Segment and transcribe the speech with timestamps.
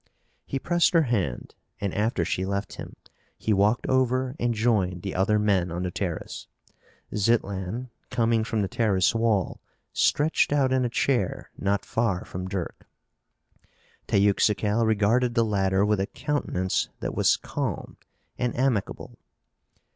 [0.47, 2.95] He pressed her hand and, after she left him,
[3.37, 6.47] he walked over and joined the other men on the terrace.
[7.15, 9.61] Zitlan, coming from the terrace wall,
[9.93, 12.87] stretched out in a chair not far from Dirk.
[14.07, 17.97] Teuxical regarded the latter with a countenance that was calm
[18.39, 19.19] and amicable.